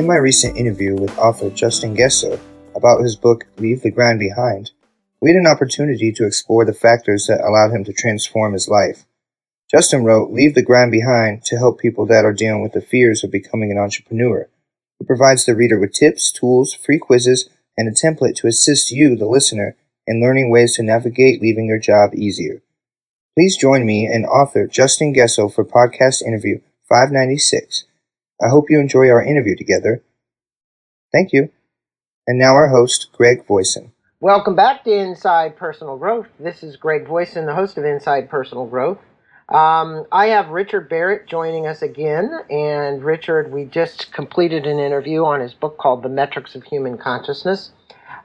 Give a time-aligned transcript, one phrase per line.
[0.00, 2.40] In my recent interview with author Justin Gesso
[2.74, 4.70] about his book Leave the Grind Behind,
[5.20, 9.04] we had an opportunity to explore the factors that allowed him to transform his life.
[9.70, 13.22] Justin wrote Leave the Grind Behind to help people that are dealing with the fears
[13.22, 14.48] of becoming an entrepreneur.
[14.98, 19.16] He provides the reader with tips, tools, free quizzes, and a template to assist you,
[19.16, 19.76] the listener,
[20.06, 22.62] in learning ways to navigate leaving your job easier.
[23.36, 27.84] Please join me and author Justin Gesso for podcast interview 596.
[28.42, 30.02] I hope you enjoy our interview together.
[31.12, 31.50] Thank you.
[32.26, 33.92] And now our host, Greg Voisin.
[34.20, 36.28] Welcome back to Inside Personal Growth.
[36.38, 38.98] This is Greg Voisin, the host of Inside Personal Growth.
[39.48, 42.30] Um, I have Richard Barrett joining us again.
[42.48, 46.96] And Richard, we just completed an interview on his book called The Metrics of Human
[46.98, 47.72] Consciousness.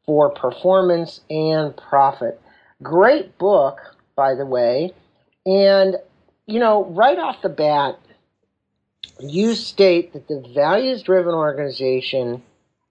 [0.04, 2.40] for performance and profit.
[2.82, 3.78] Great book,
[4.14, 4.92] by the way.
[5.44, 5.96] And,
[6.46, 7.98] you know, right off the bat,
[9.20, 12.42] you state that the values driven organization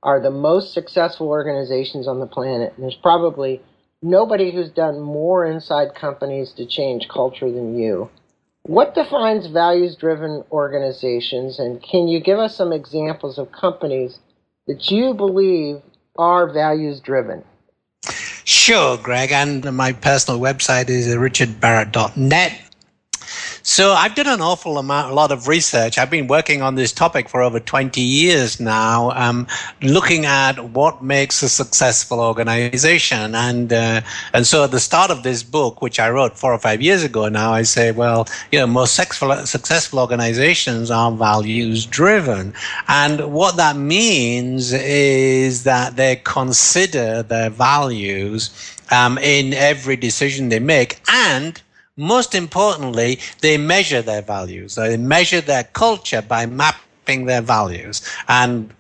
[0.03, 2.73] are the most successful organizations on the planet.
[2.75, 3.61] And there's probably
[4.01, 8.09] nobody who's done more inside companies to change culture than you.
[8.63, 14.17] What defines values driven organizations, and can you give us some examples of companies
[14.67, 15.81] that you believe
[16.17, 17.43] are values driven?
[18.43, 19.31] Sure, Greg.
[19.31, 22.64] And my personal website is richardbarrett.net.
[23.67, 25.97] So I've done an awful amount, a lot of research.
[25.97, 29.47] I've been working on this topic for over 20 years now, um,
[29.81, 33.33] looking at what makes a successful organization.
[33.33, 34.01] And, uh,
[34.33, 37.03] and so at the start of this book, which I wrote four or five years
[37.03, 42.53] ago now, I say, well, you know, most successful, successful organizations are values driven.
[42.87, 48.51] And what that means is that they consider their values
[48.91, 51.63] um, in every decision they make and
[51.97, 54.75] most importantly, they measure their values.
[54.75, 58.01] They measure their culture by mapping their values.
[58.27, 58.73] And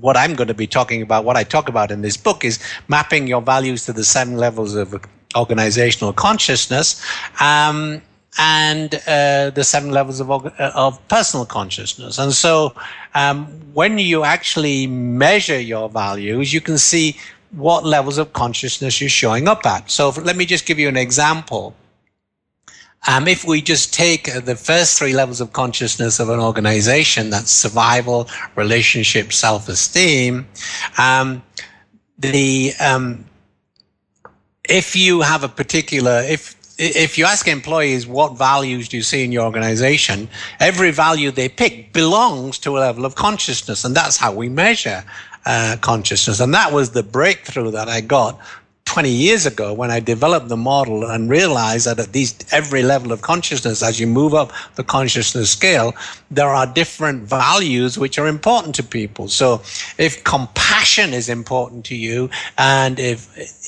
[0.00, 2.60] what I'm going to be talking about, what I talk about in this book, is
[2.88, 4.94] mapping your values to the seven levels of
[5.34, 7.04] organizational consciousness.
[7.40, 8.02] Um,
[8.38, 12.18] and uh, the seven levels of, of personal consciousness.
[12.18, 12.74] And so,
[13.14, 13.44] um,
[13.74, 17.18] when you actually measure your values, you can see
[17.50, 19.90] what levels of consciousness you're showing up at.
[19.90, 21.74] So, let me just give you an example.
[23.08, 27.50] Um, if we just take the first three levels of consciousness of an organization, that's
[27.50, 30.46] survival, relationship, self-esteem,
[30.98, 31.42] um,
[32.18, 33.24] the um,
[34.68, 39.24] if you have a particular if if you ask employees what values do you see
[39.24, 44.16] in your organization, every value they pick belongs to a level of consciousness, and that's
[44.16, 45.04] how we measure
[45.44, 46.40] uh, consciousness.
[46.40, 48.40] And that was the breakthrough that I got
[48.92, 53.10] 20 years ago when I developed the model and realized that at these every level
[53.10, 55.94] of consciousness, as you move up the consciousness scale,
[56.30, 59.28] there are different values which are important to people.
[59.28, 59.62] So
[59.96, 63.20] if compassion is important to you and if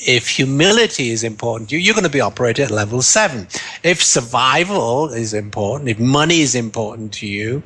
[0.06, 3.46] if humility is important to you, you're going to be operating at level seven.
[3.82, 7.62] If survival is important, if money is important to you,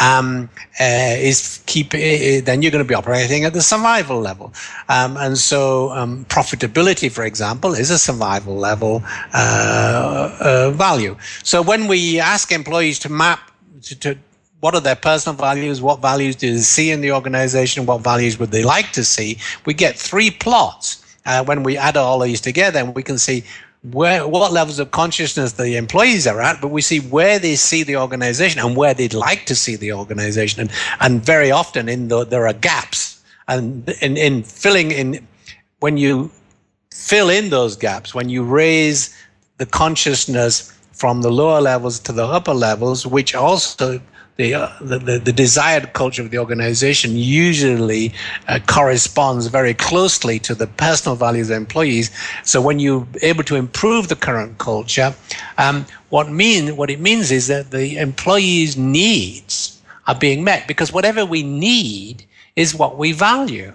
[0.00, 0.48] um,
[0.80, 4.52] uh, is keep uh, then you're going to be operating at the survival level.
[4.88, 9.02] Um, and so um, profitability, for example, is a survival level
[9.34, 11.16] uh, uh value.
[11.42, 13.50] So when we ask employees to map
[13.82, 14.18] to, to
[14.60, 15.82] what are their personal values?
[15.82, 17.84] What values do they see in the organization?
[17.84, 19.38] What values would they like to see?
[19.66, 23.44] We get three plots uh, when we add all these together, we can see
[23.90, 27.82] where what levels of consciousness the employees are at, but we see where they see
[27.82, 30.70] the organization and where they'd like to see the organization, and
[31.00, 35.26] and very often in the, there are gaps, and in in filling in
[35.80, 36.30] when you
[37.02, 39.14] fill in those gaps, when you raise
[39.58, 44.00] the consciousness from the lower levels to the upper levels, which also
[44.36, 48.14] the, uh, the, the, desired culture of the organization usually
[48.48, 52.10] uh, corresponds very closely to the personal values of employees.
[52.44, 55.14] So when you're able to improve the current culture,
[55.58, 60.92] um, what mean what it means is that the employees' needs are being met because
[60.92, 62.24] whatever we need
[62.56, 63.74] is what we value.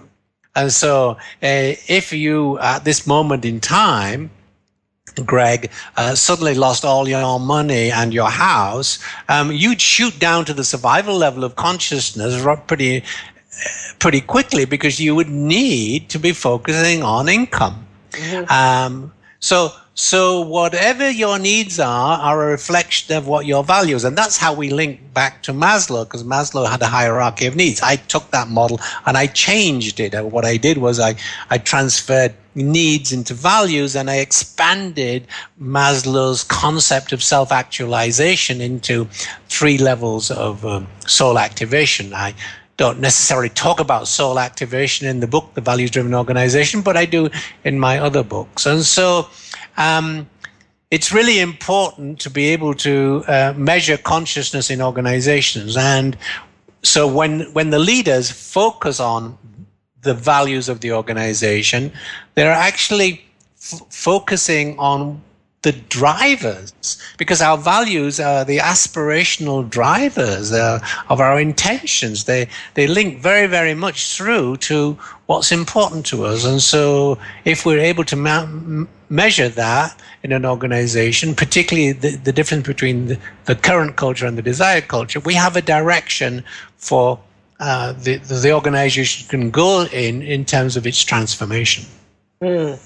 [0.58, 1.10] And so,
[1.42, 4.30] uh, if you at this moment in time
[5.24, 10.54] Greg, uh, suddenly lost all your money and your house, um, you'd shoot down to
[10.54, 13.04] the survival level of consciousness pretty,
[13.98, 17.86] pretty quickly because you would need to be focusing on income.
[18.10, 18.52] Mm-hmm.
[18.52, 24.16] Um, so, So whatever your needs are are a reflection of what your values, and
[24.16, 27.80] that's how we link back to Maslow, because Maslow had a hierarchy of needs.
[27.82, 30.14] I took that model and I changed it.
[30.24, 31.16] What I did was I
[31.50, 35.26] I transferred needs into values and I expanded
[35.60, 39.08] Maslow's concept of self-actualization into
[39.48, 42.14] three levels of um, soul activation.
[42.14, 42.34] I
[42.76, 47.04] don't necessarily talk about soul activation in the book, The Values Driven Organization, but I
[47.04, 47.30] do
[47.64, 48.64] in my other books.
[48.64, 49.28] And so
[49.78, 50.28] um,
[50.90, 55.76] it's really important to be able to uh, measure consciousness in organizations.
[55.76, 56.16] And
[56.82, 59.38] so when, when the leaders focus on
[60.02, 61.92] the values of the organization,
[62.34, 63.24] they're actually
[63.56, 65.20] f- focusing on
[65.62, 66.72] the drivers
[67.16, 70.78] because our values are the aspirational drivers uh,
[71.08, 72.24] of our intentions.
[72.24, 74.96] They they link very very much through to
[75.26, 76.44] what's important to us.
[76.44, 82.32] And so if we're able to ma- measure that in an organization particularly the, the
[82.32, 86.44] difference between the, the current culture and the desired culture we have a direction
[86.76, 87.18] for
[87.58, 91.84] uh, the, the organization can go in in terms of its transformation.
[92.40, 92.78] Mm.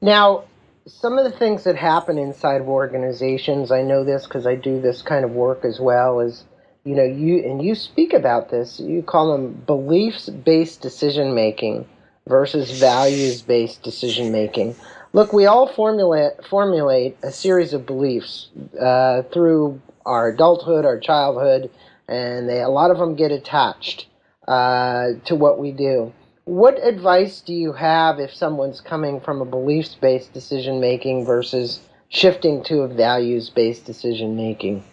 [0.00, 0.42] now
[0.86, 4.80] some of the things that happen inside of organizations, I know this because I do
[4.80, 6.44] this kind of work as well, is
[6.84, 11.86] you know, you and you speak about this, you call them beliefs based decision making
[12.26, 14.74] versus values based decision making.
[15.12, 18.48] Look, we all formulate formulate a series of beliefs
[18.80, 21.70] uh, through our adulthood, our childhood,
[22.08, 24.06] and they, a lot of them get attached
[24.48, 26.12] uh, to what we do
[26.44, 31.80] what advice do you have if someone's coming from a beliefs based decision making versus
[32.08, 34.84] shifting to a values based decision making?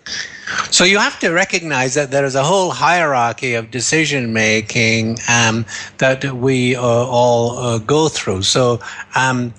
[0.71, 5.65] So you have to recognize that there is a whole hierarchy of decision making um,
[5.97, 8.43] that we uh, all uh, go through.
[8.43, 8.79] So
[9.15, 9.53] um,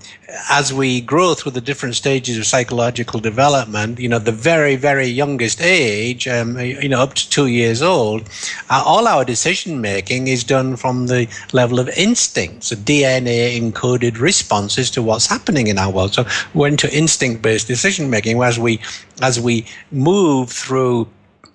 [0.50, 5.06] as we grow through the different stages of psychological development, you know, the very, very
[5.06, 8.28] youngest age, um, you know, up to two years old,
[8.70, 14.90] uh, all our decision making is done from the level of instincts, DNA encoded responses
[14.90, 16.14] to what's happening in our world.
[16.14, 18.81] So we're into instinct based decision making as we,
[19.22, 20.80] as we move through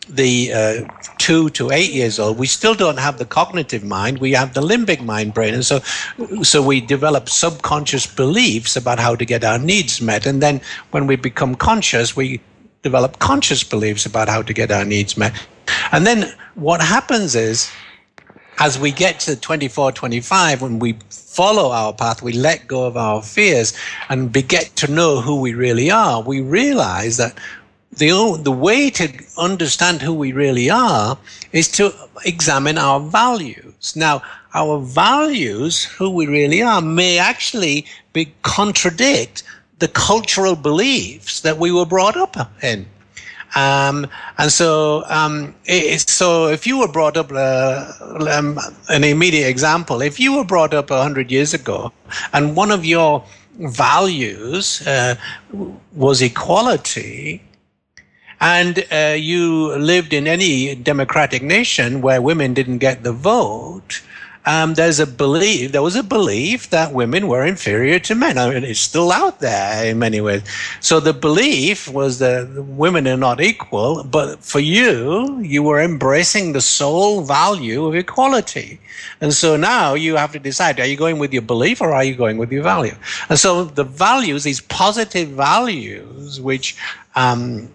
[0.10, 0.74] the uh,
[1.18, 4.20] two to eight years old, we still don't have the cognitive mind.
[4.20, 5.80] We have the limbic mind brain, and so
[6.44, 10.26] so we develop subconscious beliefs about how to get our needs met.
[10.26, 10.62] And then
[10.92, 12.40] when we become conscious, we
[12.84, 15.34] develop conscious beliefs about how to get our needs met.
[15.92, 17.72] And then what happens is,
[18.60, 22.96] as we get to 24, 25, when we follow our path, we let go of
[22.96, 23.74] our fears
[24.10, 27.38] and be, get to know who we really are, we realize that
[27.98, 31.18] the, the way to understand who we really are
[31.52, 31.94] is to
[32.26, 33.96] examine our values.
[33.96, 34.22] Now,
[34.54, 39.44] our values, who we really are, may actually be contradict
[39.80, 42.86] the cultural beliefs that we were brought up in.
[43.56, 44.08] Um,
[44.38, 47.92] and so, um, it, so if you were brought up, uh,
[48.30, 48.60] um,
[48.90, 51.92] an immediate example, if you were brought up 100 years ago
[52.34, 53.24] and one of your
[53.60, 55.16] values uh,
[55.94, 57.42] was equality,
[58.40, 64.02] and uh, you lived in any democratic nation where women didn't get the vote,
[64.48, 68.38] um, there's a belief, there was a belief that women were inferior to men.
[68.38, 70.44] I mean, it's still out there in many ways.
[70.82, 76.54] So the belief was that women are not equal, but for you, you were embracing
[76.54, 78.80] the sole value of equality.
[79.20, 82.04] And so now you have to decide, are you going with your belief or are
[82.04, 82.96] you going with your value?
[83.30, 86.78] And so the values, these positive values, which,
[87.16, 87.70] um,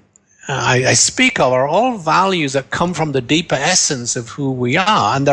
[0.50, 4.52] I, I, speak of are all values that come from the deeper essence of who
[4.52, 5.16] we are.
[5.16, 5.28] And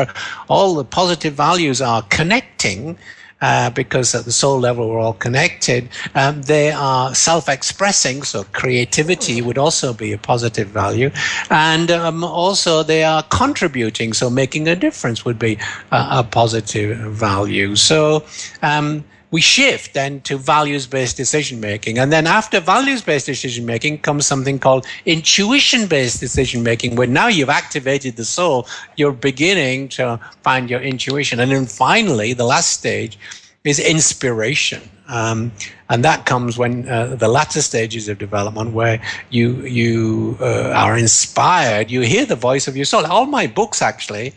[0.47, 2.97] all the positive values are connecting
[3.41, 5.89] uh, because at the soul level we're all connected.
[6.15, 11.11] Um, they are self-expressing, so creativity would also be a positive value,
[11.49, 15.57] and um, also they are contributing, so making a difference would be
[15.91, 17.75] a, a positive value.
[17.75, 18.23] So.
[18.61, 21.99] Um, we shift then to values based decision making.
[21.99, 27.07] And then after values based decision making comes something called intuition based decision making, where
[27.07, 31.39] now you've activated the soul, you're beginning to find your intuition.
[31.39, 33.19] And then finally, the last stage
[33.63, 34.81] is inspiration.
[35.09, 35.51] Um,
[35.89, 40.97] and that comes when uh, the latter stages of development, where you you uh, are
[40.97, 43.05] inspired, you hear the voice of your soul.
[43.05, 44.33] All my books, actually,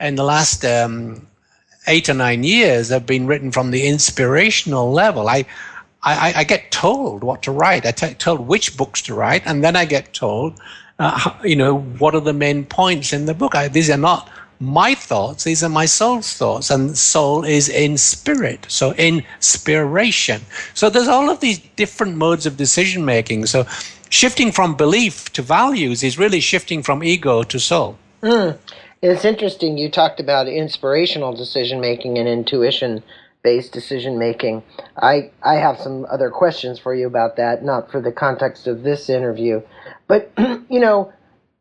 [0.00, 1.26] in the last um,
[1.86, 5.28] eight or nine years have been written from the inspirational level.
[5.28, 5.44] I,
[6.02, 7.86] I, I get told what to write.
[7.86, 10.60] I t- told which books to write, and then I get told,
[10.98, 13.54] uh, you know, what are the main points in the book.
[13.54, 14.28] I, these are not
[14.58, 20.40] my thoughts, these are my soul's thoughts, and soul is in spirit, so inspiration.
[20.74, 23.46] So there's all of these different modes of decision making.
[23.46, 23.66] So
[24.08, 27.98] shifting from belief to values is really shifting from ego to soul.
[28.22, 28.56] Mm.
[29.08, 29.78] It's interesting.
[29.78, 33.04] You talked about inspirational decision making and intuition
[33.44, 34.64] based decision making.
[34.96, 38.82] I, I have some other questions for you about that, not for the context of
[38.82, 39.62] this interview.
[40.08, 41.12] But, you know,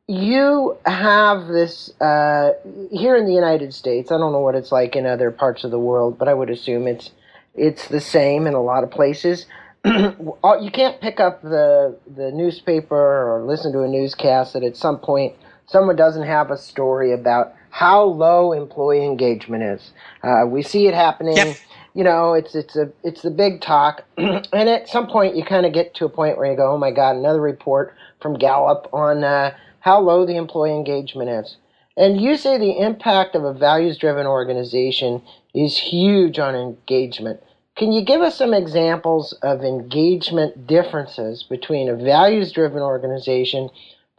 [0.08, 2.54] you have this uh,
[2.92, 4.12] here in the United States.
[4.12, 6.50] I don't know what it's like in other parts of the world, but I would
[6.50, 7.12] assume it's
[7.54, 9.46] it's the same in a lot of places.
[9.86, 14.98] you can't pick up the the newspaper or listen to a newscast that at some
[14.98, 15.36] point
[15.68, 19.92] someone doesn't have a story about how low employee engagement is.
[20.24, 21.36] Uh, we see it happening.
[21.36, 21.58] Yep.
[21.94, 25.66] You know, it's it's a it's the big talk, and at some point you kind
[25.66, 28.90] of get to a point where you go, "Oh my God, another report from Gallup
[28.92, 29.56] on." Uh,
[29.86, 31.58] how low the employee engagement is.
[31.96, 35.22] And you say the impact of a values driven organization
[35.54, 37.40] is huge on engagement.
[37.78, 43.70] Can you give us some examples of engagement differences between a values driven organization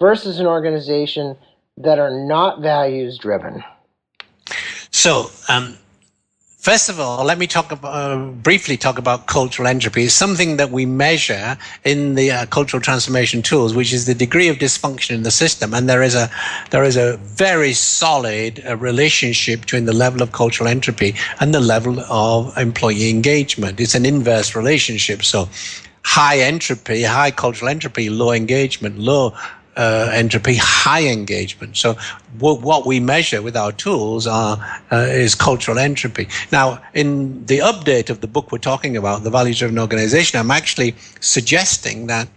[0.01, 1.37] versus an organization
[1.77, 3.63] that are not values driven?
[4.91, 5.77] So, um,
[6.67, 10.03] First of all, let me talk about, uh, briefly talk about cultural entropy.
[10.03, 14.49] It's something that we measure in the uh, cultural transformation tools, which is the degree
[14.49, 15.73] of dysfunction in the system.
[15.73, 16.29] And there is a
[16.71, 21.61] there is a very solid uh, relationship between the level of cultural entropy and the
[21.61, 23.79] level of employee engagement.
[23.79, 25.23] It's an inverse relationship.
[25.23, 25.49] So
[26.03, 29.35] high entropy, high cultural entropy, low engagement, low
[29.77, 31.77] uh, entropy, high engagement.
[31.77, 31.97] So
[32.39, 34.57] w- what we measure with our tools are
[34.91, 36.29] uh, is cultural entropy.
[36.51, 40.95] Now, in the update of the book we're talking about, the values-driven organization, I'm actually
[41.21, 42.29] suggesting that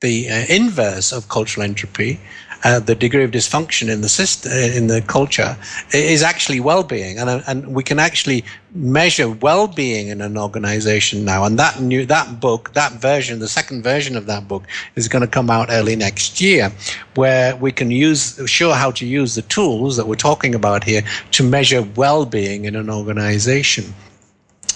[0.00, 2.20] the uh, inverse of cultural entropy
[2.64, 5.56] uh, the degree of dysfunction in the system, uh, in the culture,
[5.92, 11.44] is actually well-being, and uh, and we can actually measure well-being in an organization now.
[11.44, 14.64] And that new that book, that version, the second version of that book,
[14.94, 16.72] is going to come out early next year,
[17.14, 21.02] where we can use show how to use the tools that we're talking about here
[21.32, 23.84] to measure well-being in an organization.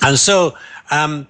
[0.02, 0.57] And so.
[0.90, 1.26] Um,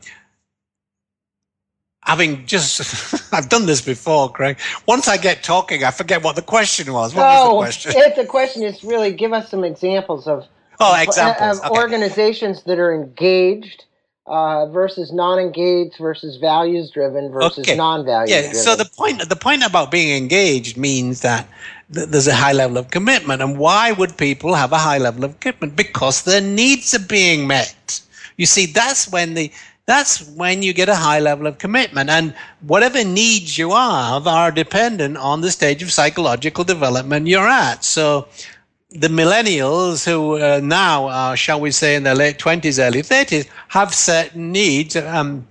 [2.07, 4.59] having just I've done this before, Craig.
[4.87, 7.15] Once I get talking, I forget what the question was.
[7.15, 8.13] What oh, was the question?
[8.17, 10.47] the question is really give us some examples of
[10.81, 11.81] oh examples of okay.
[11.81, 13.85] organizations that are engaged.
[14.29, 17.77] Uh, versus non-engaged versus values-driven versus okay.
[17.77, 18.29] non-values.
[18.29, 18.57] Driven.
[18.57, 18.61] Yeah.
[18.61, 21.47] So the point the point about being engaged means that
[21.95, 25.23] th- there's a high level of commitment, and why would people have a high level
[25.23, 25.77] of commitment?
[25.77, 28.01] Because their needs are being met.
[28.37, 29.53] You see, that's when the
[29.87, 32.11] that's when you get a high level of commitment.
[32.11, 37.85] And whatever needs you have are dependent on the stage of psychological development you're at.
[37.85, 38.27] So
[38.91, 43.49] the millennials who uh, now are, shall we say, in their late 20s, early 30s,
[43.69, 44.97] have certain needs.
[44.97, 45.47] Um,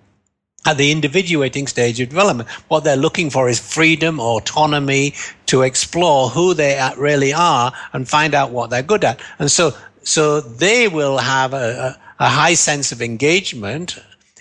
[0.67, 5.13] at the individuating stage of development, what they're looking for is freedom, autonomy
[5.45, 9.19] to explore who they really are and find out what they're good at.
[9.37, 13.99] And so, so they will have a, a high sense of engagement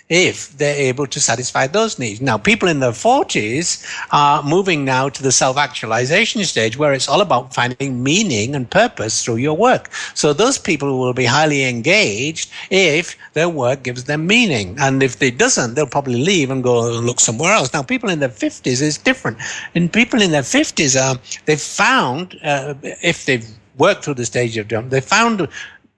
[0.09, 2.21] if they're able to satisfy those needs.
[2.21, 7.09] Now, people in their 40s are moving now to the self actualization stage where it's
[7.09, 9.91] all about finding meaning and purpose through your work.
[10.13, 14.75] So, those people will be highly engaged if their work gives them meaning.
[14.79, 17.73] And if it doesn't, they'll probably leave and go and look somewhere else.
[17.73, 19.37] Now, people in their 50s is different.
[19.73, 23.47] And people in their 50s, are, they've found, uh, if they've
[23.77, 25.47] worked through the stage of jump, they found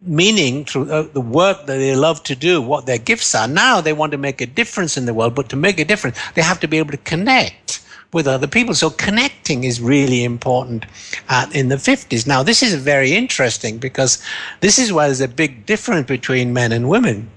[0.01, 3.47] meaning through uh, the work that they love to do, what their gifts are.
[3.47, 6.17] Now they want to make a difference in the world, but to make a difference,
[6.35, 7.81] they have to be able to connect
[8.13, 8.73] with other people.
[8.73, 10.85] So connecting is really important
[11.29, 12.25] uh, in the 50s.
[12.25, 14.21] Now, this is very interesting because
[14.61, 17.29] this is why there's a big difference between men and women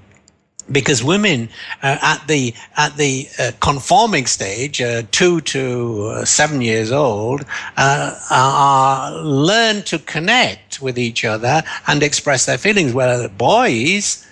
[0.73, 1.49] because women
[1.83, 7.45] uh, at the at the uh, conforming stage, uh, two to uh, seven years old,
[7.77, 12.93] uh, are learn to connect with each other and express their feelings.
[12.93, 14.27] Where boys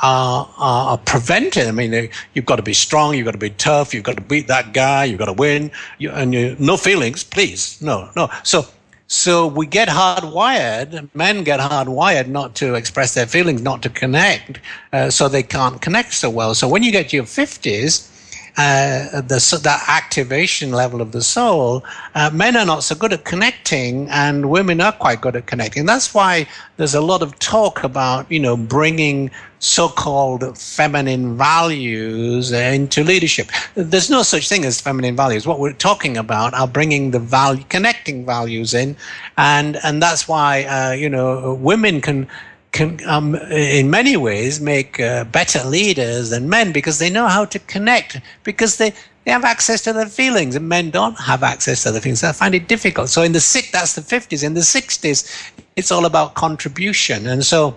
[0.00, 1.66] are, are prevented.
[1.66, 4.22] I mean, you've got to be strong, you've got to be tough, you've got to
[4.22, 8.28] beat that guy, you've got to win, you, and you, no feelings, please, no, no.
[8.42, 8.66] So
[9.14, 14.60] so we get hardwired, men get hardwired not to express their feelings, not to connect,
[14.92, 16.54] uh, so they can't connect so well.
[16.54, 18.10] So when you get to your 50s,
[18.56, 21.84] uh, the that activation level of the soul,
[22.14, 25.86] uh, men are not so good at connecting, and women are quite good at connecting.
[25.86, 26.46] That's why
[26.76, 33.48] there's a lot of talk about you know bringing so-called feminine values into leadership.
[33.74, 35.46] There's no such thing as feminine values.
[35.46, 38.96] What we're talking about are bringing the value, connecting values in,
[39.36, 42.28] and and that's why uh, you know women can
[42.74, 47.44] can, um, in many ways, make uh, better leaders than men because they know how
[47.46, 48.92] to connect, because they,
[49.24, 52.24] they have access to their feelings, and men don't have access to their feelings.
[52.24, 53.08] I find it difficult.
[53.08, 54.44] So in the six, that's the 50s.
[54.44, 57.28] In the 60s, it's all about contribution.
[57.28, 57.76] And so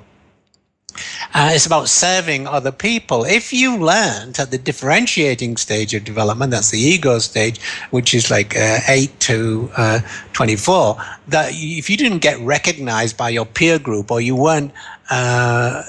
[1.33, 3.23] uh, it's about serving other people.
[3.23, 7.59] If you learned at the differentiating stage of development, that's the ego stage,
[7.91, 9.99] which is like uh, 8 to uh,
[10.33, 14.71] 24, that if you didn't get recognized by your peer group or you weren't
[15.09, 15.83] uh,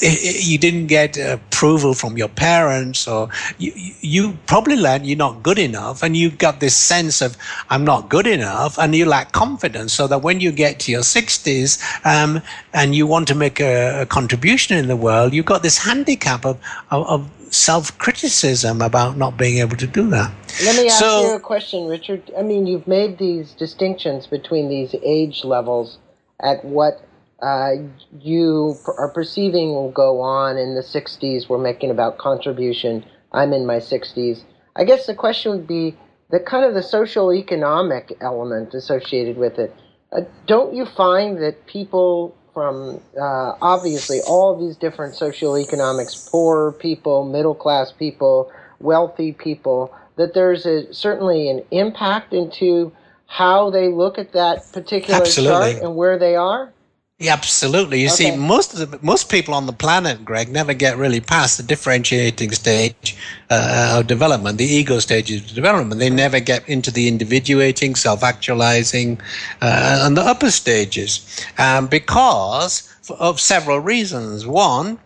[0.00, 3.28] you didn't get approval from your parents or
[3.58, 7.36] you, you probably learned you're not good enough and you got this sense of
[7.70, 9.92] i'm not good enough and you lack confidence.
[9.92, 14.02] So that when you get to your 60s um, and you want to make a,
[14.02, 16.58] a, contribution in the world you've got this handicap of,
[16.90, 20.30] of, of self-criticism about not being able to do that.
[20.62, 22.30] Let me ask so, you a question richard.
[22.38, 25.98] I mean you've made these distinctions between these age levels
[26.40, 27.07] at what
[27.42, 27.72] uh,
[28.20, 31.48] you are perceiving will go on in the 60s.
[31.48, 33.04] We're making about contribution.
[33.32, 34.42] I'm in my 60s.
[34.74, 35.96] I guess the question would be
[36.30, 39.74] the kind of the social economic element associated with it.
[40.12, 46.72] Uh, don't you find that people from uh, obviously all these different social economics, poor
[46.72, 52.92] people, middle class people, wealthy people, that there's a, certainly an impact into
[53.26, 55.74] how they look at that particular Absolutely.
[55.74, 56.72] chart and where they are?
[57.20, 58.00] Yeah, absolutely.
[58.00, 58.30] You okay.
[58.30, 61.64] see, most of the, most people on the planet, Greg, never get really past the
[61.64, 63.16] differentiating stage
[63.50, 65.98] uh, of development, the ego stage of development.
[65.98, 69.20] They never get into the individuating, self-actualizing,
[69.60, 74.46] uh, and the upper stages um, because of several reasons.
[74.46, 75.00] One,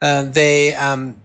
[0.00, 1.20] uh, they um,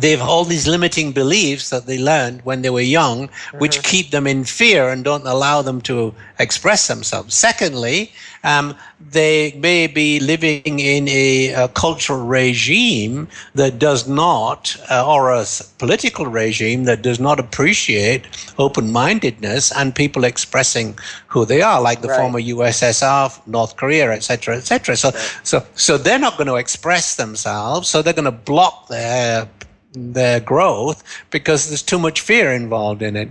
[0.00, 3.90] they have all these limiting beliefs that they learned when they were young, which mm-hmm.
[3.90, 7.34] keep them in fear and don't allow them to express themselves.
[7.34, 8.10] Secondly,
[8.42, 8.74] um,
[9.10, 15.44] they may be living in a, a, cultural regime that does not, uh, or a
[15.78, 18.26] political regime that does not appreciate
[18.58, 22.18] open mindedness and people expressing who they are, like the right.
[22.18, 24.96] former USSR, North Korea, etc., etc.
[24.96, 25.40] So, right.
[25.42, 29.48] so, so they're not going to express themselves, so they're going to block their
[29.92, 33.28] their growth because there's too much fear involved in it.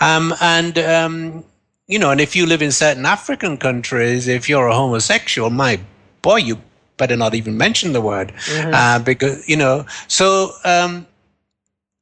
[0.00, 1.44] Um, and um,
[1.90, 5.80] you know, and if you live in certain African countries, if you're a homosexual, my
[6.22, 6.58] boy, you
[6.96, 8.70] better not even mention the word mm-hmm.
[8.72, 9.84] uh, because you know.
[10.06, 11.06] So, um,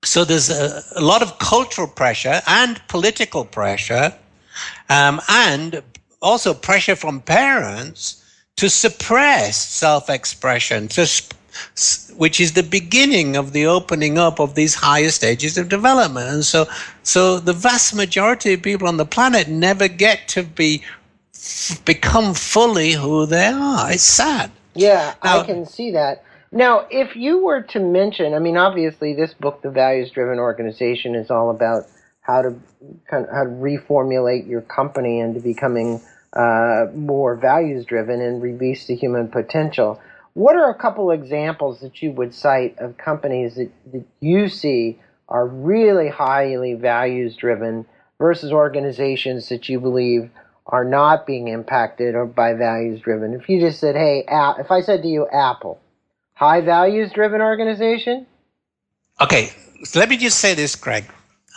[0.04, 4.14] so there's a, a, lot of cultural pressure and political pressure,
[4.90, 5.82] um, and
[6.20, 8.22] also pressure from parents
[8.56, 11.37] to suppress self-expression, to sp-
[12.16, 16.28] which is the beginning of the opening up of these higher stages of development.
[16.28, 16.66] And so,
[17.02, 20.82] so the vast majority of people on the planet never get to be
[21.84, 23.92] become fully who they are.
[23.92, 24.50] It's sad.
[24.74, 26.24] Yeah, now, I can see that.
[26.50, 31.14] Now, if you were to mention, I mean, obviously, this book, The Values Driven Organization,
[31.14, 31.84] is all about
[32.22, 32.54] how to
[33.10, 36.00] kind of, how to reformulate your company into becoming
[36.32, 40.00] uh, more values driven and release the human potential.
[40.38, 45.00] What are a couple examples that you would cite of companies that, that you see
[45.28, 47.84] are really highly values driven
[48.20, 50.30] versus organizations that you believe
[50.64, 53.34] are not being impacted or by values driven?
[53.34, 55.80] If you just said, hey, if I said to you, Apple,
[56.34, 58.24] high values driven organization?
[59.20, 59.50] Okay,
[59.82, 61.06] so let me just say this, Greg.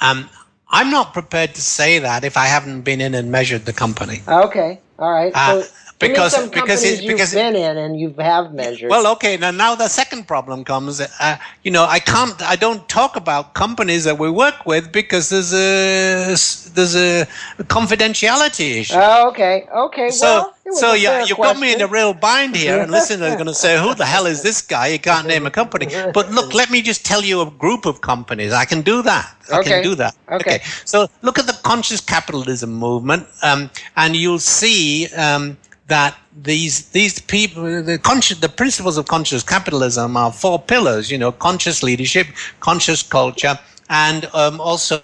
[0.01, 0.27] Um,
[0.67, 4.23] I'm not prepared to say that if I haven't been in and measured the company.
[4.27, 5.31] Okay, all right.
[5.35, 5.69] Uh, so
[6.01, 8.89] because some because it, because you've been in and you have measured.
[8.89, 9.37] Well, okay.
[9.37, 11.01] Now, now the second problem comes.
[11.01, 12.41] Uh, you know, I can't.
[12.41, 16.35] I don't talk about companies that we work with because there's a
[16.73, 17.27] there's a
[17.63, 18.95] confidentiality issue.
[18.97, 20.09] Oh, okay, okay.
[20.09, 23.35] So, well, so yeah, you got me in a real bind here, and listeners are
[23.35, 24.91] going to say, "Who the hell is this guy?
[24.91, 28.01] He can't name a company." But look, let me just tell you a group of
[28.01, 28.53] companies.
[28.53, 29.35] I can do that.
[29.51, 29.69] I okay.
[29.69, 30.15] can do that.
[30.29, 30.55] Okay.
[30.55, 30.63] okay.
[30.85, 35.07] So look at the conscious capitalism movement, um, and you'll see.
[35.15, 35.57] Um,
[35.95, 36.15] that
[36.49, 41.31] these these people the conscious the principles of conscious capitalism are four pillars you know
[41.47, 42.27] conscious leadership
[42.59, 43.55] conscious culture
[43.89, 45.01] and um, also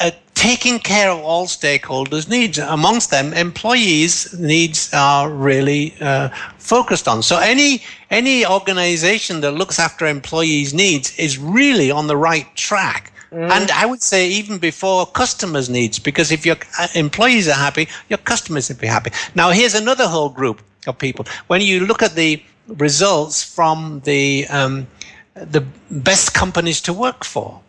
[0.00, 2.58] uh, taking care of all stakeholders needs.
[2.58, 7.22] Amongst them employees needs are really uh, focused on.
[7.22, 13.12] So any any organization that looks after employees needs is really on the right track
[13.32, 13.52] Mm-hmm.
[13.52, 17.88] And I would say even before customers' needs, because if your uh, employees are happy,
[18.08, 19.12] your customers will be happy.
[19.34, 21.24] Now, here's another whole group of people.
[21.46, 24.86] When you look at the results from the um,
[25.34, 27.60] the best companies to work for,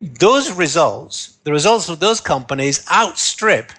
[0.00, 3.70] those results, the results of those companies outstrip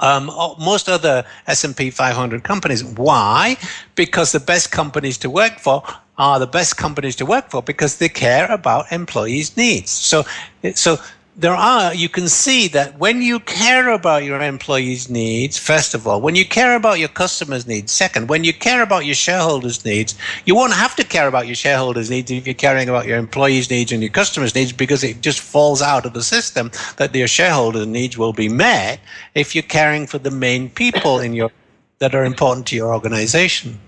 [0.00, 0.26] um,
[0.58, 2.82] most other S&P 500 companies.
[2.82, 3.56] Why?
[3.94, 5.82] Because the best companies to work for
[6.20, 9.90] are the best companies to work for because they care about employees' needs.
[9.90, 10.26] So,
[10.74, 10.98] so
[11.34, 16.06] there are, you can see that when you care about your employees' needs, first of
[16.06, 19.82] all, when you care about your customers' needs, second, when you care about your shareholders'
[19.82, 23.16] needs, you won't have to care about your shareholders' needs if you're caring about your
[23.16, 27.14] employees' needs and your customers' needs because it just falls out of the system that
[27.14, 29.00] your shareholders' needs will be met
[29.34, 31.50] if you're caring for the main people in your
[31.98, 33.78] that are important to your organization.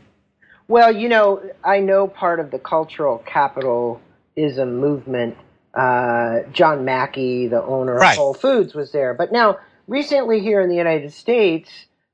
[0.68, 5.36] Well, you know, I know part of the cultural capitalism movement
[5.74, 8.12] uh, John Mackey, the owner right.
[8.12, 9.14] of Whole Foods, was there.
[9.14, 11.70] But now, recently here in the United States,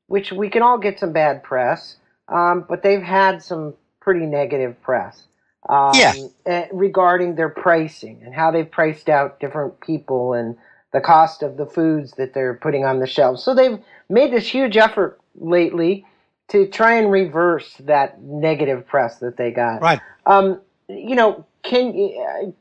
[0.06, 1.96] which we can all get some bad press,
[2.28, 5.24] um, but they've had some pretty negative press
[5.68, 6.14] um, yeah.
[6.46, 10.56] Eh, regarding their pricing and how they've priced out different people and
[10.92, 13.42] the cost of the foods that they're putting on the shelves.
[13.42, 16.06] So they've made this huge effort lately
[16.48, 19.80] to try and reverse that negative press that they got.
[19.82, 20.00] Right.
[20.26, 21.92] Um, you know, can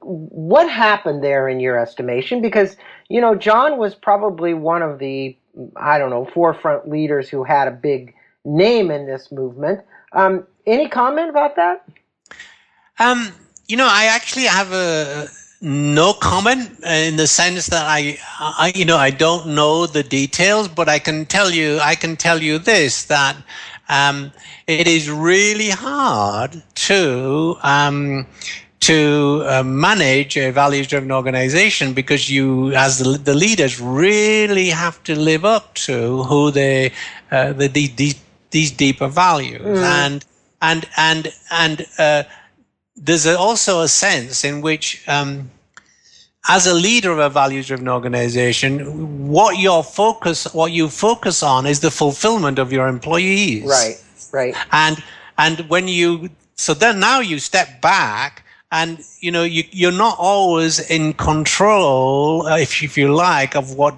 [0.02, 2.42] what happened there in your estimation?
[2.42, 2.76] Because
[3.10, 5.38] you know, John was probably one of the
[5.76, 9.82] I don't know forefront leaders who had a big name in this movement.
[10.12, 11.86] Um, any comment about that?
[13.00, 13.32] Um,
[13.68, 15.28] you know, I actually have a
[15.62, 20.68] no comment in the sense that I, I, you know, I don't know the details,
[20.68, 23.36] but I can tell you, I can tell you this that
[23.90, 24.32] um,
[24.68, 28.26] it is really hard to um,
[28.80, 35.02] to uh, manage a values driven organization because you as the, the, leaders really have
[35.04, 36.92] to live up to who they
[37.32, 38.14] uh, the, the, the,
[38.52, 39.84] these deeper values mm.
[39.84, 40.26] and
[40.62, 42.24] and and and uh,
[42.96, 45.50] there's also a sense in which um,
[46.50, 51.66] as a leader of a values driven organization what your focus what you focus on
[51.66, 53.66] is the fulfillment of your employees.
[53.66, 54.56] Right right.
[54.72, 55.04] And
[55.38, 60.16] and when you so then now you step back and you know you, you're not
[60.20, 63.96] always in control uh, if, if you like of what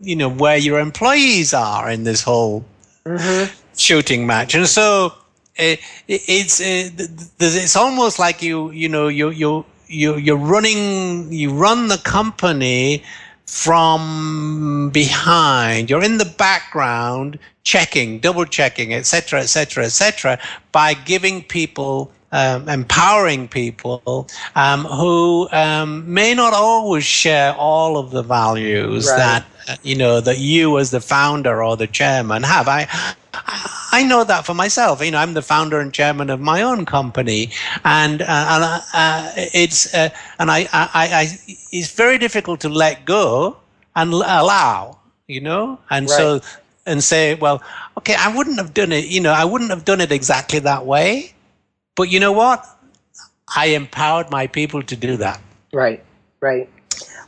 [0.00, 2.64] you know where your employees are in this whole
[3.04, 3.52] mm-hmm.
[3.76, 4.54] shooting match.
[4.54, 5.14] And so
[5.56, 10.36] it, it, it's it, uh, it's almost like you you know you you you you're
[10.36, 13.02] running you run the company
[13.46, 15.88] from behind.
[15.88, 20.38] You're in the background checking double checking etc etc etc
[20.72, 28.10] by giving people um, empowering people um, who um, may not always share all of
[28.10, 29.16] the values right.
[29.16, 32.68] that uh, you know that you as the founder or the chairman have.
[32.68, 32.86] I
[33.92, 35.02] I know that for myself.
[35.04, 37.50] You know, I'm the founder and chairman of my own company,
[37.84, 41.22] and uh, and uh, uh it's uh, and I, I, I
[41.72, 43.56] it's very difficult to let go
[43.94, 44.98] and allow.
[45.26, 46.16] You know, and right.
[46.16, 46.40] so
[46.86, 47.62] and say, well,
[47.98, 49.06] okay, I wouldn't have done it.
[49.06, 51.34] You know, I wouldn't have done it exactly that way
[51.96, 52.64] but you know what?
[53.54, 55.40] I empowered my people to do that.
[55.72, 56.04] Right,
[56.40, 56.68] right.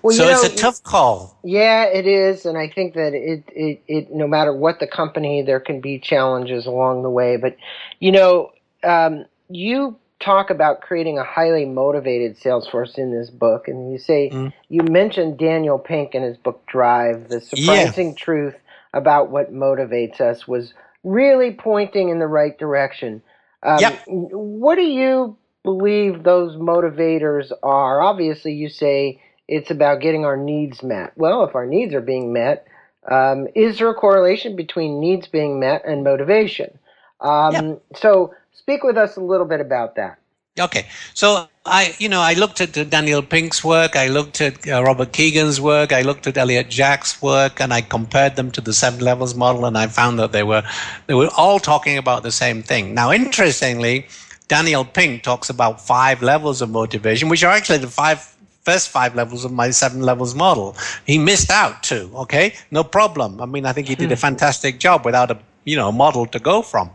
[0.03, 1.39] Well, so you know, it's a tough call.
[1.43, 5.43] Yeah, it is, and I think that it, it, it, no matter what the company,
[5.43, 7.37] there can be challenges along the way.
[7.37, 7.57] But
[7.99, 8.53] you know,
[8.85, 13.99] um, you talk about creating a highly motivated sales force in this book, and you
[13.99, 14.53] say mm.
[14.69, 17.29] you mentioned Daniel Pink in his book Drive.
[17.29, 18.15] The surprising yeah.
[18.15, 18.55] truth
[18.95, 23.23] about what motivates us was really pointing in the right direction.
[23.63, 24.03] Um, yep.
[24.07, 28.01] What do you believe those motivators are?
[28.01, 31.13] Obviously, you say it's about getting our needs met.
[31.17, 32.67] Well, if our needs are being met,
[33.11, 36.79] um, is there a correlation between needs being met and motivation?
[37.21, 37.83] Um, yep.
[37.97, 40.19] So, speak with us a little bit about that.
[40.59, 44.83] Okay, so I, you know, I looked at Daniel Pink's work, I looked at uh,
[44.83, 48.73] Robert Kegan's work, I looked at Elliott Jaques's work, and I compared them to the
[48.73, 50.63] seven levels model, and I found that they were
[51.07, 52.95] they were all talking about the same thing.
[52.95, 54.07] Now, interestingly,
[54.49, 59.15] Daniel Pink talks about five levels of motivation, which are actually the five first five
[59.15, 60.77] levels of my seven levels model.
[61.07, 62.11] He missed out two.
[62.15, 63.41] Okay, no problem.
[63.41, 64.21] I mean, I think he did a hmm.
[64.21, 66.91] fantastic job without a you know model to go from.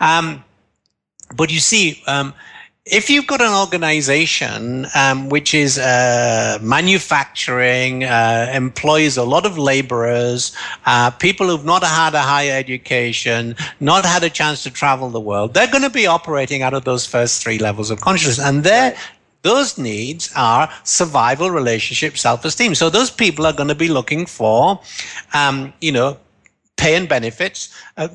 [0.00, 0.44] Um,
[1.34, 2.02] but you see.
[2.06, 2.32] Um,
[2.86, 9.58] if you've got an organization um, which is uh, manufacturing, uh, employs a lot of
[9.58, 10.52] laborers,
[10.86, 15.20] uh, people who've not had a higher education, not had a chance to travel the
[15.20, 18.46] world, they're going to be operating out of those first three levels of consciousness.
[18.46, 18.96] And they're
[19.42, 22.74] those needs are survival, relationship, self-esteem.
[22.74, 24.80] So those people are going to be looking for,
[25.34, 26.16] um, you know,
[26.76, 28.08] pay and benefits, uh,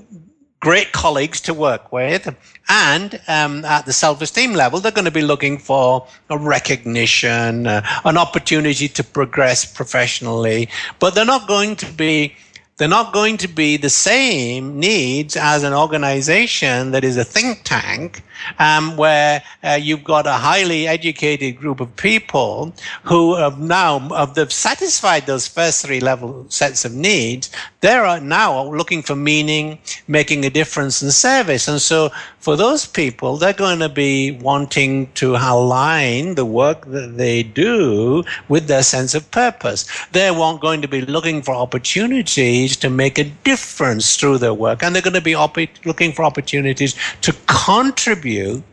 [0.61, 2.33] great colleagues to work with,
[2.69, 7.85] and um, at the self-esteem level, they're going to be looking for a recognition, uh,
[8.05, 10.69] an opportunity to progress professionally,
[10.99, 12.33] but they're not going to be
[12.81, 17.61] they're not going to be the same needs as an organization that is a think
[17.63, 18.23] tank
[18.57, 24.33] um, where uh, you've got a highly educated group of people who have now have
[24.33, 27.51] they've satisfied those first three level sets of needs.
[27.81, 33.37] They're now looking for meaning, making a difference in service, and so for those people,
[33.37, 39.13] they're going to be wanting to align the work that they do with their sense
[39.13, 39.85] of purpose.
[40.11, 44.95] They're going to be looking for opportunities to make a difference through their work, and
[44.95, 48.63] they're going to be op- looking for opportunities to contribute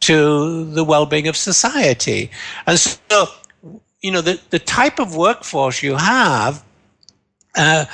[0.00, 2.30] to the well-being of society.
[2.66, 3.26] And so,
[4.00, 6.64] you know, the, the type of workforce you have,
[7.56, 7.84] uh,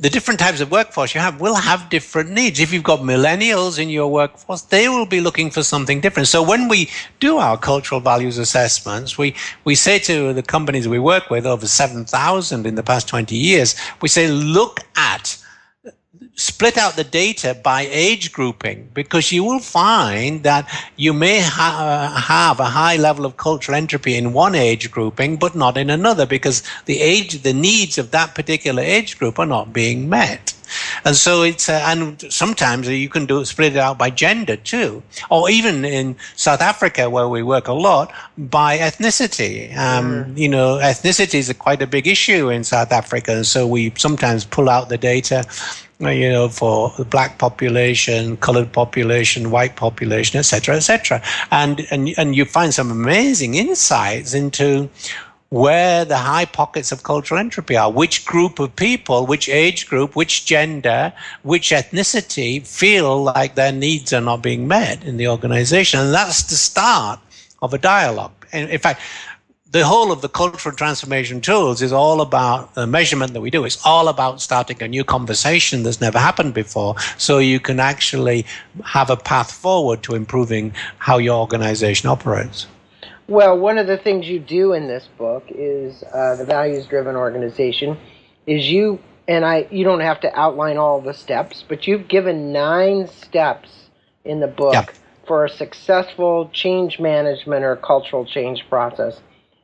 [0.00, 2.58] the different types of workforce you have will have different needs.
[2.58, 6.26] If you've got millennials in your workforce, they will be looking for something different.
[6.26, 6.88] So when we
[7.20, 11.66] do our cultural values assessments, we, we say to the companies we work with, over
[11.66, 15.36] 7,000 in the past 20 years, we say, look at
[16.40, 22.14] split out the data by age grouping because you will find that you may ha-
[22.16, 26.24] have a high level of cultural entropy in one age grouping but not in another
[26.24, 30.54] because the age the needs of that particular age group are not being met
[31.04, 35.02] and so it's uh, and sometimes you can do split it out by gender too,
[35.28, 39.76] or even in South Africa where we work a lot by ethnicity.
[39.76, 40.38] Um, mm.
[40.38, 43.92] You know, ethnicity is a quite a big issue in South Africa, and so we
[43.96, 45.44] sometimes pull out the data
[46.00, 51.22] you know, for the black population, colored population, white population, etc., etc.
[51.50, 54.88] And, and, and you find some amazing insights into
[55.50, 60.14] where the high pockets of cultural entropy are, which group of people, which age group,
[60.14, 66.00] which gender, which ethnicity feel like their needs are not being met in the organization.
[66.00, 67.18] And that's the start
[67.62, 68.32] of a dialogue.
[68.52, 69.00] And in fact,
[69.72, 73.64] the whole of the cultural transformation tools is all about the measurement that we do.
[73.64, 76.96] It's all about starting a new conversation that's never happened before.
[77.18, 78.46] So you can actually
[78.84, 82.66] have a path forward to improving how your organization operates.
[83.28, 87.14] Well, one of the things you do in this book is uh, the values driven
[87.14, 87.96] organization
[88.46, 92.52] is you and I you don't have to outline all the steps, but you've given
[92.52, 93.68] nine steps
[94.24, 94.86] in the book yeah.
[95.28, 99.20] for a successful change management or cultural change process.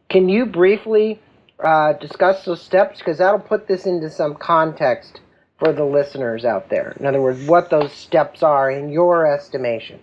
[0.09, 1.21] Can you briefly
[1.61, 2.99] uh, discuss those steps?
[2.99, 5.21] Because that'll put this into some context
[5.59, 6.97] for the listeners out there.
[7.01, 10.01] In other words, what those steps are in your estimation.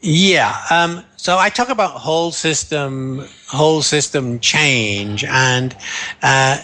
[0.00, 0.56] Yeah.
[0.70, 5.74] Um, so I talk about whole system, whole system change, and
[6.22, 6.58] uh,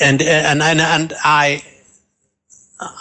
[0.00, 1.62] and and and and I,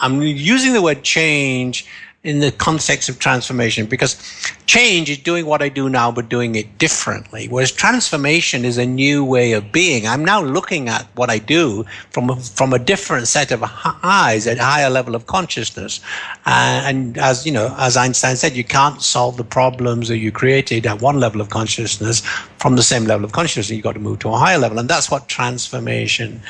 [0.02, 1.86] I'm using the word change
[2.22, 4.18] in the context of transformation because
[4.66, 7.48] change is doing what I do now but doing it differently.
[7.48, 10.06] Whereas transformation is a new way of being.
[10.06, 13.64] I'm now looking at what I do from a, from a different set of
[14.04, 16.02] eyes at a higher level of consciousness.
[16.46, 20.30] Uh, and as you know as Einstein said you can't solve the problems that you
[20.30, 22.20] created at one level of consciousness
[22.58, 23.70] from the same level of consciousness.
[23.70, 24.78] You've got to move to a higher level.
[24.78, 26.42] And that's what transformation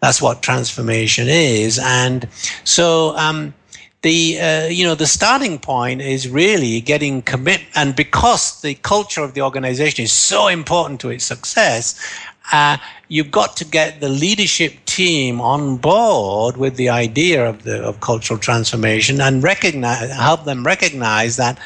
[0.00, 1.78] that's what transformation is.
[1.78, 2.28] And
[2.64, 3.54] so um,
[4.02, 9.22] the uh, you know the starting point is really getting commit and because the culture
[9.22, 11.98] of the organization is so important to its success
[12.52, 12.76] uh,
[13.08, 18.00] you've got to get the leadership team on board with the idea of the of
[18.00, 21.58] cultural transformation and recognize help them recognize that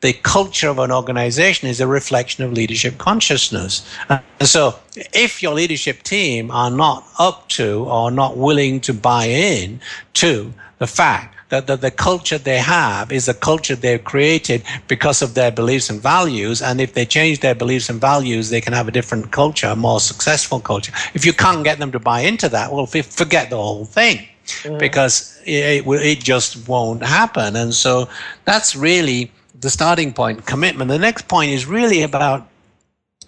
[0.00, 3.84] the culture of an organization is a reflection of leadership consciousness.
[4.08, 4.78] And so,
[5.12, 9.80] if your leadership team are not up to or not willing to buy in
[10.14, 15.22] to the fact that the, the culture they have is a culture they've created because
[15.22, 16.60] of their beliefs and values.
[16.60, 19.76] And if they change their beliefs and values, they can have a different culture, a
[19.76, 20.92] more successful culture.
[21.14, 24.26] If you can't get them to buy into that, well, forget the whole thing.
[24.62, 24.78] Mm.
[24.78, 27.56] Because it, it just won't happen.
[27.56, 28.08] And so
[28.44, 29.30] that's really
[29.60, 30.88] the starting point, commitment.
[30.88, 32.48] The next point is really about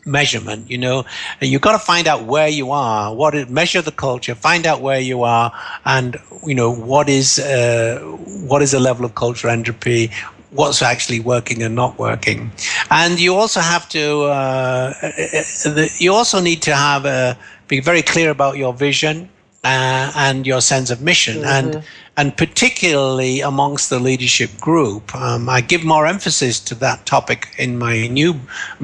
[0.05, 1.05] measurement you know.
[1.41, 4.81] You've got to find out where you are what is measure the culture find out
[4.81, 5.53] where you are
[5.85, 8.01] and you know what is uh,
[8.49, 10.11] what is the level of cultural entropy
[10.53, 12.51] what's actually working and not working.
[12.91, 18.03] And you also have to uh, uh you also need to have a, be very
[18.03, 19.29] clear about your vision
[19.63, 21.77] uh, and your sense of mission, mm-hmm.
[21.77, 21.85] and
[22.17, 25.15] and particularly amongst the leadership group.
[25.15, 28.41] Um, I give more emphasis to that topic in my new,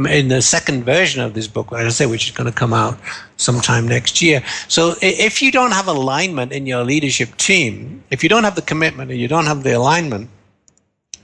[0.08, 2.72] in the second version of this book, like I say, which is going to come
[2.72, 2.98] out
[3.36, 4.42] sometime next year.
[4.68, 8.62] So if you don't have alignment in your leadership team, if you don't have the
[8.62, 10.30] commitment and you don't have the alignment,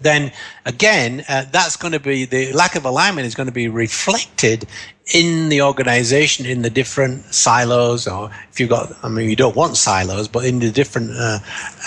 [0.03, 0.33] then
[0.65, 4.67] again, uh, that's going to be the lack of alignment is going to be reflected
[5.15, 9.57] in the organization in the different silos, or if you've got, I mean, you don't
[9.57, 11.38] want silos, but in the different uh,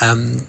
[0.02, 0.48] um,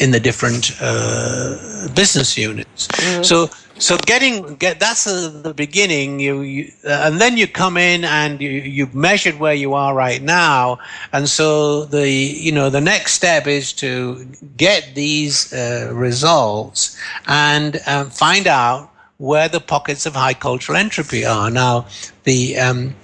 [0.00, 2.88] in the different uh, business units.
[2.88, 3.22] Mm-hmm.
[3.22, 6.20] So so getting get that's a, the beginning.
[6.20, 9.94] You, you uh, and then you come in and you you've measured where you are
[9.94, 10.78] right now,
[11.12, 17.80] and so the you know the next step is to get these uh, results and
[17.86, 21.50] um, find out where the pockets of high cultural entropy are.
[21.50, 21.86] Now
[22.24, 22.94] the um,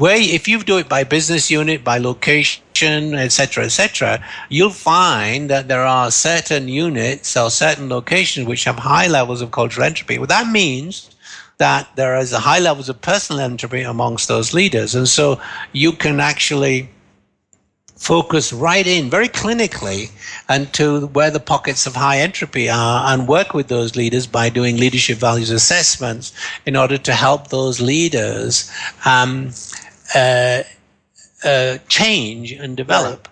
[0.00, 5.84] if you do it by business unit, by location, etc., etc., you'll find that there
[5.84, 10.18] are certain units or certain locations which have high levels of cultural entropy.
[10.18, 11.10] Well, that means
[11.58, 15.40] that there is a high levels of personal entropy amongst those leaders, and so
[15.72, 16.88] you can actually
[17.98, 20.10] focus right in very clinically
[20.48, 24.48] and to where the pockets of high entropy are and work with those leaders by
[24.48, 26.32] doing leadership values assessments
[26.64, 28.70] in order to help those leaders
[29.04, 29.50] um,
[30.14, 30.62] uh,
[31.44, 33.28] uh, change and develop.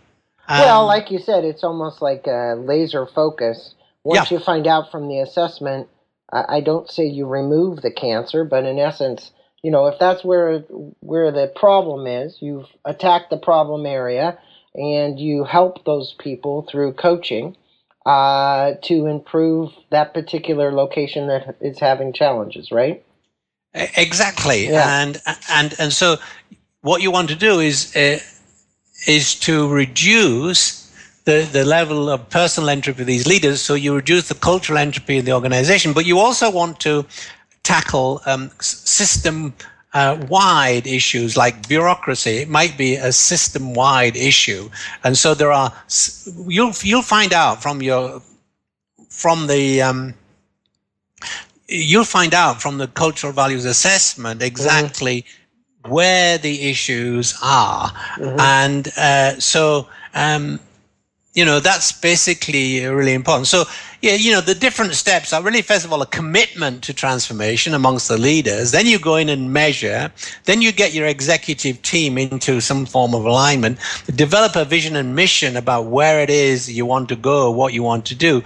[0.48, 3.74] Um, well, like you said, it's almost like a laser focus.
[4.04, 4.38] Once yeah.
[4.38, 5.88] you find out from the assessment,
[6.32, 10.24] I, I don't say you remove the cancer, but in essence, you know, if that's
[10.24, 10.60] where
[11.00, 14.38] where the problem is, you've attacked the problem area,
[14.74, 17.56] and you help those people through coaching
[18.04, 23.04] uh, to improve that particular location that is having challenges, right?
[23.74, 25.02] Exactly, yeah.
[25.02, 26.16] and and and so
[26.82, 28.18] what you want to do is uh,
[29.06, 30.86] is to reduce
[31.24, 33.60] the, the level of personal entropy of these leaders.
[33.60, 37.04] So you reduce the cultural entropy in the organization, but you also want to
[37.62, 39.52] tackle um, system
[39.92, 42.38] uh, wide issues like bureaucracy.
[42.38, 44.70] It might be a system wide issue,
[45.04, 45.72] and so there are.
[46.46, 48.22] You'll you'll find out from your
[49.08, 49.82] from the.
[49.82, 50.14] Um,
[51.68, 55.26] you'll find out from the cultural values assessment exactly mm
[55.88, 57.90] where the issues are.
[57.90, 58.40] Mm-hmm.
[58.40, 60.61] And uh, so, um,
[61.35, 63.46] you know, that's basically really important.
[63.46, 63.64] So,
[64.01, 67.75] yeah, you know, the different steps are really, first of all, a commitment to transformation
[67.75, 68.70] amongst the leaders.
[68.70, 70.11] Then you go in and measure.
[70.44, 73.79] Then you get your executive team into some form of alignment,
[74.14, 77.83] develop a vision and mission about where it is you want to go, what you
[77.83, 78.42] want to do.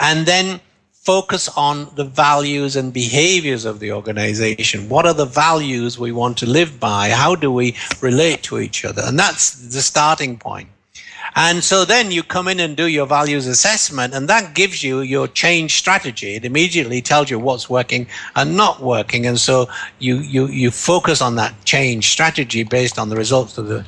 [0.00, 0.60] And then
[1.02, 4.88] focus on the values and behaviors of the organization.
[4.88, 7.10] What are the values we want to live by?
[7.10, 9.02] How do we relate to each other?
[9.04, 10.68] And that's the starting point.
[11.34, 15.00] And so then you come in and do your values assessment, and that gives you
[15.00, 16.34] your change strategy.
[16.34, 19.26] It immediately tells you what's working and not working.
[19.26, 23.66] And so you, you, you focus on that change strategy based on the results of
[23.66, 23.84] the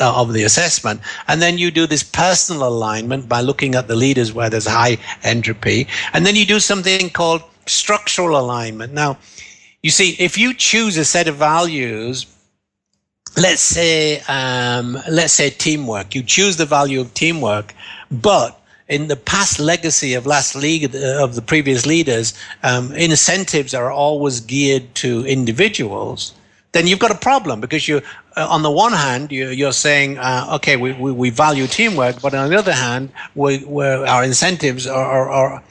[0.00, 1.00] uh, of the assessment.
[1.28, 4.98] And then you do this personal alignment by looking at the leaders where there's high
[5.22, 5.86] entropy.
[6.12, 8.92] And then you do something called structural alignment.
[8.92, 9.18] Now,
[9.82, 12.26] you see, if you choose a set of values,
[13.36, 17.74] let's say, um, let's say teamwork, you choose the value of teamwork,
[18.10, 23.90] but in the past legacy of last league of the previous leaders, um, incentives are
[23.90, 26.34] always geared to individuals
[26.74, 28.02] then you've got a problem because you,
[28.36, 32.34] uh, on the one hand, you, are saying, uh, okay, we, we, value teamwork, but
[32.34, 35.62] on the other hand, we, our incentives are, are, are,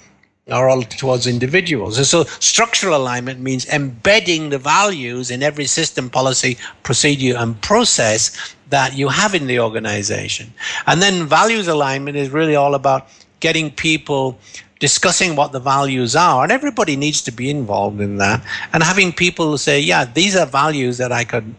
[0.49, 1.97] are all towards individuals.
[1.97, 8.56] And so structural alignment means embedding the values in every system, policy, procedure, and process
[8.69, 10.54] that you have in the organization.
[10.88, 13.08] And then values alignment is really all about
[13.39, 14.39] getting people
[14.80, 19.13] discussing what the values are, and everybody needs to be involved in that, and having
[19.13, 21.56] people say, "Yeah, these are values that I could."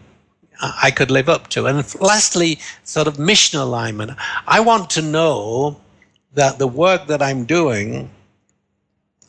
[0.61, 1.67] I could live up to.
[1.67, 4.11] And lastly, sort of mission alignment.
[4.47, 5.79] I want to know
[6.33, 8.09] that the work that I'm doing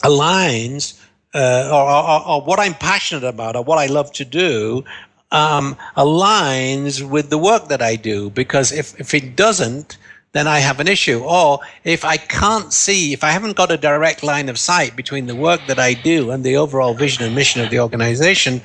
[0.03, 1.01] aligns
[1.35, 4.85] uh, or, or, or, what I'm passionate about or what I love to do
[5.33, 8.31] um, aligns with the work that I do.
[8.31, 9.99] Because if, if it doesn't,
[10.33, 11.25] then I have an issue.
[11.25, 15.27] Or if I can't see, if I haven't got a direct line of sight between
[15.27, 18.61] the work that I do and the overall vision and mission of the organization,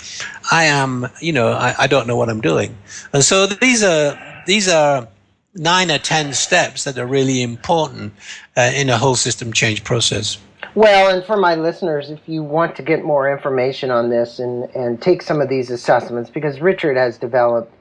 [0.52, 2.78] I am, you know, I, I don't know what I'm doing.
[3.14, 5.08] And so these are these are
[5.56, 8.14] nine or ten steps that are really important
[8.58, 10.38] uh, in a whole system change process.
[10.76, 14.64] Well, and for my listeners, if you want to get more information on this and,
[14.76, 17.74] and take some of these assessments, because Richard has developed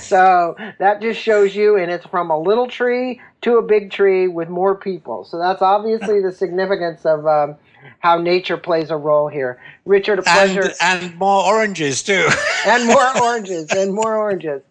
[0.00, 4.28] so that just shows you, and it's from a little tree to a big tree
[4.28, 5.24] with more people.
[5.24, 7.56] So that's obviously the significance of um,
[8.00, 9.60] how nature plays a role here.
[9.84, 10.72] Richard, a pleasure.
[10.80, 12.28] And, and more oranges, too.
[12.66, 14.62] and more oranges, and more oranges.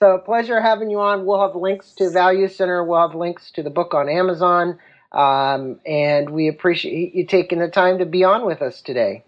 [0.00, 1.24] So, pleasure having you on.
[1.24, 4.78] We'll have links to Value Center, we'll have links to the book on Amazon.
[5.12, 9.24] Um, and we appreciate you taking the time to be on with us today.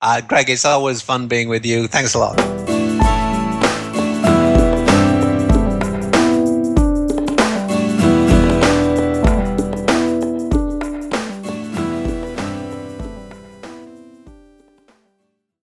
[0.00, 1.88] Uh, Greg, it's always fun being with you.
[1.88, 2.67] Thanks a lot.